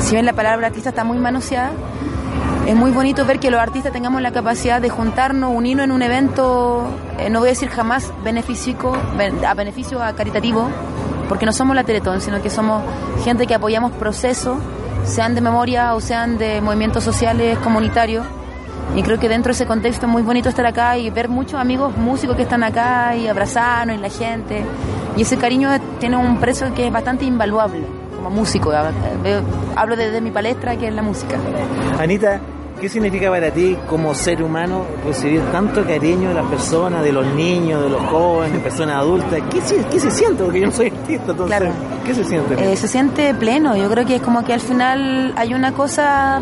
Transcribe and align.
Si 0.00 0.14
bien 0.14 0.26
la 0.26 0.32
palabra 0.32 0.68
artista 0.68 0.90
está 0.90 1.04
muy 1.04 1.18
manoseada, 1.18 1.72
es 2.66 2.76
muy 2.76 2.92
bonito 2.92 3.26
ver 3.26 3.40
que 3.40 3.50
los 3.50 3.60
artistas 3.60 3.92
tengamos 3.92 4.22
la 4.22 4.30
capacidad 4.30 4.80
de 4.80 4.88
juntarnos, 4.88 5.52
unirnos 5.54 5.84
en 5.84 5.92
un 5.92 6.02
evento, 6.02 6.86
eh, 7.18 7.28
no 7.28 7.40
voy 7.40 7.48
a 7.48 7.50
decir 7.50 7.68
jamás 7.68 8.12
beneficio, 8.22 8.92
a 9.46 9.54
beneficio 9.54 10.02
a 10.02 10.12
caritativo, 10.12 10.68
porque 11.28 11.44
no 11.44 11.52
somos 11.52 11.74
la 11.74 11.82
Teletón, 11.82 12.20
sino 12.20 12.40
que 12.40 12.50
somos 12.50 12.82
gente 13.24 13.46
que 13.46 13.54
apoyamos 13.54 13.90
procesos, 13.92 14.58
sean 15.04 15.34
de 15.34 15.40
memoria 15.40 15.94
o 15.94 16.00
sean 16.00 16.38
de 16.38 16.60
movimientos 16.60 17.02
sociales 17.02 17.58
comunitarios. 17.58 18.24
Y 18.94 19.02
creo 19.02 19.18
que 19.18 19.28
dentro 19.28 19.50
de 19.50 19.54
ese 19.54 19.66
contexto 19.66 20.06
es 20.06 20.12
muy 20.12 20.22
bonito 20.22 20.48
estar 20.48 20.66
acá 20.66 20.98
y 20.98 21.10
ver 21.10 21.28
muchos 21.28 21.58
amigos 21.58 21.96
músicos 21.96 22.36
que 22.36 22.42
están 22.42 22.62
acá 22.62 23.16
y 23.16 23.26
abrazarnos 23.26 23.96
y 23.96 23.98
la 23.98 24.10
gente. 24.10 24.64
Y 25.16 25.22
ese 25.22 25.36
cariño 25.36 25.70
tiene 25.98 26.16
un 26.16 26.38
precio 26.38 26.72
que 26.74 26.86
es 26.86 26.92
bastante 26.92 27.24
invaluable 27.24 28.01
como 28.22 28.30
músico. 28.34 28.72
Hablo 29.76 29.96
desde 29.96 30.20
mi 30.20 30.30
palestra 30.30 30.76
que 30.76 30.88
es 30.88 30.94
la 30.94 31.02
música. 31.02 31.36
Anita, 31.98 32.40
¿qué 32.80 32.88
significa 32.88 33.30
para 33.30 33.50
ti 33.50 33.76
como 33.88 34.14
ser 34.14 34.42
humano 34.42 34.84
recibir 35.04 35.40
tanto 35.52 35.84
cariño 35.84 36.28
de 36.28 36.34
las 36.34 36.46
personas, 36.46 37.02
de 37.02 37.12
los 37.12 37.26
niños, 37.34 37.82
de 37.82 37.90
los 37.90 38.00
jóvenes, 38.02 38.60
personas 38.60 38.96
adultas? 38.96 39.40
¿Qué, 39.50 39.60
qué 39.90 40.00
se 40.00 40.10
siente? 40.10 40.44
Porque 40.44 40.60
yo 40.60 40.66
no 40.66 40.72
soy 40.72 40.86
artista, 40.88 41.30
entonces, 41.32 41.56
Claro. 41.58 41.72
¿qué 42.04 42.14
se 42.14 42.24
siente? 42.24 42.72
Eh, 42.72 42.76
se 42.76 42.88
siente 42.88 43.34
pleno. 43.34 43.76
Yo 43.76 43.90
creo 43.90 44.06
que 44.06 44.16
es 44.16 44.22
como 44.22 44.44
que 44.44 44.52
al 44.52 44.60
final 44.60 45.32
hay 45.36 45.54
una 45.54 45.72
cosa 45.72 46.40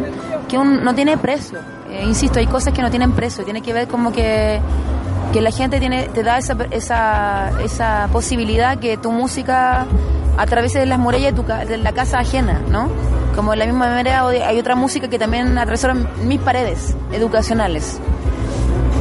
que 0.49 0.59
un- 0.59 0.83
no 0.85 0.95
tiene 0.95 1.17
precio. 1.17 1.59
Eh, 1.91 2.05
insisto, 2.07 2.39
hay 2.39 2.47
cosas 2.47 2.73
que 2.75 2.83
no 2.83 2.91
tienen 2.91 3.13
precio. 3.13 3.45
Tiene 3.45 3.63
que 3.63 3.73
ver 3.73 3.89
como 3.89 4.13
que, 4.13 4.61
que 5.33 5.41
la 5.41 5.51
gente 5.51 5.81
tiene, 5.81 6.09
te 6.09 6.23
da 6.23 6.39
esa, 6.39 6.57
esa, 6.71 7.51
esa 7.65 8.09
posibilidad 8.13 8.79
que 8.79 8.97
tu 8.97 9.11
música 9.13 9.87
atraviese 10.41 10.87
las 10.87 10.99
murallas 10.99 11.35
de, 11.35 11.67
de 11.67 11.77
la 11.77 11.93
casa 11.93 12.19
ajena, 12.19 12.61
¿no? 12.69 12.89
Como 13.37 13.51
de 13.51 13.59
la 13.59 13.67
misma 13.67 13.89
manera 13.89 14.27
hay 14.27 14.59
otra 14.59 14.75
música 14.75 15.09
que 15.09 15.19
también 15.19 15.57
atravesaron 15.59 16.09
mis 16.25 16.41
paredes 16.41 16.97
educacionales. 17.13 18.01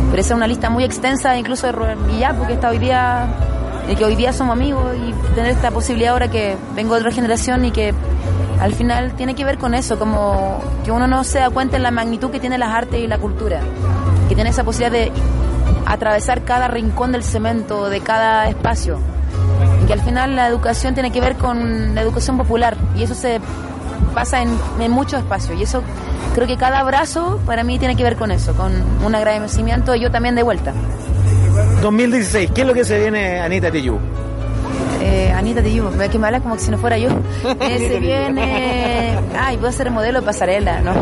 Pero 0.09 0.21
esa 0.21 0.33
es 0.33 0.37
una 0.37 0.47
lista 0.47 0.69
muy 0.69 0.83
extensa, 0.83 1.37
incluso 1.37 1.67
de 1.67 1.71
Rubén 1.71 2.05
Villar, 2.07 2.35
porque 2.35 2.53
está 2.53 2.69
hoy 2.69 2.79
día, 2.79 3.27
y 3.89 3.95
que 3.95 4.03
hoy 4.03 4.15
día 4.15 4.33
somos 4.33 4.53
amigos 4.53 4.95
y 4.97 5.13
tener 5.33 5.51
esta 5.51 5.71
posibilidad 5.71 6.11
ahora 6.13 6.29
que 6.29 6.57
vengo 6.75 6.95
de 6.95 7.01
otra 7.01 7.11
generación 7.11 7.63
y 7.63 7.71
que 7.71 7.93
al 8.59 8.73
final 8.73 9.13
tiene 9.13 9.33
que 9.33 9.45
ver 9.45 9.57
con 9.57 9.73
eso, 9.73 9.97
como 9.97 10.59
que 10.83 10.91
uno 10.91 11.07
no 11.07 11.23
se 11.23 11.39
da 11.39 11.49
cuenta 11.49 11.77
en 11.77 11.83
la 11.83 11.91
magnitud 11.91 12.31
que 12.31 12.41
tiene 12.41 12.57
las 12.57 12.73
artes 12.73 12.99
y 12.99 13.07
la 13.07 13.17
cultura, 13.17 13.61
que 14.27 14.35
tiene 14.35 14.49
esa 14.49 14.65
posibilidad 14.65 14.91
de 14.91 15.11
atravesar 15.85 16.43
cada 16.43 16.67
rincón 16.67 17.13
del 17.13 17.23
cemento, 17.23 17.89
de 17.89 18.01
cada 18.01 18.49
espacio, 18.49 18.99
que 19.89 19.93
al 19.93 20.01
final 20.01 20.35
la 20.35 20.47
educación 20.47 20.93
tiene 20.93 21.09
que 21.09 21.19
ver 21.19 21.35
con 21.35 21.95
la 21.95 22.03
educación 22.03 22.37
popular 22.37 22.77
y 22.95 23.01
eso 23.01 23.15
se 23.15 23.41
pasa 24.13 24.43
en, 24.43 24.55
en 24.79 24.91
muchos 24.91 25.19
espacios 25.19 25.59
y 25.59 25.63
eso 25.63 25.81
creo 26.35 26.45
que 26.45 26.57
cada 26.57 26.81
abrazo 26.81 27.39
para 27.43 27.63
mí 27.63 27.79
tiene 27.79 27.95
que 27.95 28.03
ver 28.03 28.15
con 28.15 28.29
eso, 28.29 28.53
con 28.53 28.71
un 29.03 29.15
agradecimiento 29.15 29.95
y 29.95 30.01
yo 30.01 30.11
también 30.11 30.35
de 30.35 30.43
vuelta. 30.43 30.73
2016, 31.81 32.51
¿qué 32.53 32.61
es 32.61 32.67
lo 32.67 32.75
que 32.75 32.83
se 32.83 32.99
viene, 32.99 33.39
Anita? 33.39 33.71
Anita 35.39 35.61
te 35.61 35.69
digo, 35.69 35.89
que 36.11 36.19
me 36.19 36.27
hablas 36.27 36.41
como 36.41 36.55
que 36.55 36.61
si 36.61 36.71
no 36.71 36.77
fuera 36.77 36.97
yo. 36.97 37.09
Eh, 37.61 37.87
se 37.89 37.99
viene. 37.99 39.17
Ay, 39.39 39.57
voy 39.57 39.69
a 39.69 39.71
ser 39.71 39.89
modelo 39.91 40.19
de 40.21 40.25
pasarela, 40.25 40.81
¿no? 40.81 40.93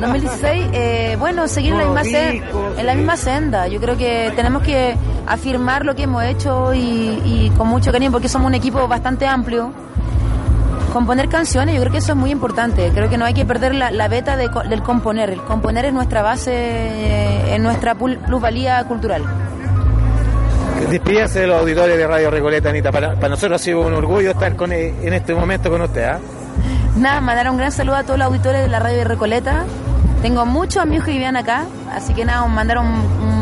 2016, 0.00 0.66
eh, 0.72 1.16
bueno, 1.18 1.46
seguir 1.48 1.72
en 1.72 1.78
la, 1.78 1.84
misma 1.84 2.02
Nuevos 2.02 2.18
sen- 2.20 2.32
discos, 2.32 2.78
en 2.78 2.86
la 2.86 2.94
misma 2.94 3.16
senda. 3.16 3.68
Yo 3.68 3.80
creo 3.80 3.96
que 3.96 4.32
tenemos 4.36 4.62
que 4.62 4.96
afirmar 5.26 5.84
lo 5.84 5.94
que 5.94 6.04
hemos 6.04 6.24
hecho 6.24 6.72
y, 6.74 6.78
y 7.24 7.52
con 7.56 7.68
mucho 7.68 7.92
cariño, 7.92 8.10
porque 8.12 8.28
somos 8.28 8.46
un 8.48 8.54
equipo 8.54 8.86
bastante 8.88 9.26
amplio. 9.26 9.72
Componer 10.92 11.28
canciones, 11.28 11.74
yo 11.74 11.80
creo 11.82 11.92
que 11.92 11.98
eso 11.98 12.12
es 12.12 12.16
muy 12.18 12.30
importante. 12.30 12.90
Creo 12.94 13.10
que 13.10 13.18
no 13.18 13.24
hay 13.26 13.34
que 13.34 13.44
perder 13.44 13.74
la, 13.74 13.90
la 13.90 14.08
beta 14.08 14.36
de 14.36 14.48
del 14.68 14.82
componer. 14.82 15.28
El 15.30 15.42
componer 15.42 15.84
es 15.84 15.92
nuestra 15.92 16.22
base, 16.22 16.52
eh, 16.54 17.54
es 17.54 17.60
nuestra 17.60 17.94
plusvalía 17.94 18.82
cultural. 18.84 19.22
Despídase 20.90 21.40
de 21.40 21.46
los 21.48 21.60
auditores 21.60 21.96
de 21.98 22.06
Radio 22.06 22.30
Recoleta, 22.30 22.70
Anita. 22.70 22.92
Para, 22.92 23.14
para 23.14 23.28
nosotros 23.30 23.60
ha 23.60 23.64
sido 23.64 23.80
un 23.80 23.92
orgullo 23.94 24.30
estar 24.30 24.54
con, 24.56 24.72
eh, 24.72 24.94
en 25.02 25.12
este 25.12 25.34
momento 25.34 25.70
con 25.70 25.80
usted. 25.82 26.04
¿ah? 26.04 26.18
Nada, 26.96 27.20
mandar 27.20 27.50
un 27.50 27.56
gran 27.56 27.72
saludo 27.72 27.96
a 27.96 28.02
todos 28.04 28.18
los 28.18 28.26
auditores 28.28 28.62
de 28.62 28.68
la 28.68 28.78
radio 28.78 28.98
de 28.98 29.04
Recoleta. 29.04 29.64
Tengo 30.22 30.46
muchos 30.46 30.82
amigos 30.82 31.04
que 31.06 31.12
vivían 31.12 31.36
acá, 31.36 31.64
así 31.92 32.14
que 32.14 32.24
nada, 32.24 32.46
mandar 32.46 32.78
un, 32.78 32.86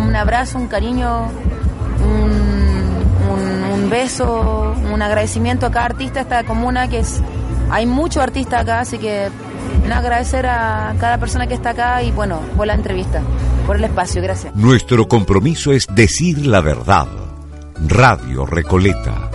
un 0.08 0.16
abrazo, 0.16 0.58
un 0.58 0.66
cariño, 0.68 1.28
un, 2.00 2.30
un- 3.30 3.72
un 3.84 3.90
beso, 3.90 4.74
un 4.92 5.02
agradecimiento 5.02 5.66
a 5.66 5.70
cada 5.70 5.86
artista 5.86 6.14
de 6.14 6.20
esta 6.22 6.44
comuna, 6.44 6.88
que 6.88 7.00
es 7.00 7.20
hay 7.70 7.86
muchos 7.86 8.22
artistas 8.22 8.62
acá, 8.62 8.80
así 8.80 8.98
que 8.98 9.28
nada, 9.86 9.98
agradecer 10.00 10.46
a 10.46 10.94
cada 10.98 11.18
persona 11.18 11.46
que 11.46 11.54
está 11.54 11.70
acá 11.70 12.02
y 12.02 12.10
bueno, 12.10 12.40
por 12.56 12.66
la 12.66 12.74
entrevista, 12.74 13.20
por 13.66 13.76
el 13.76 13.84
espacio, 13.84 14.20
gracias. 14.22 14.54
Nuestro 14.54 15.06
compromiso 15.08 15.72
es 15.72 15.86
decir 15.94 16.46
la 16.46 16.60
verdad. 16.60 17.06
Radio 17.80 18.44
Recoleta. 18.46 19.33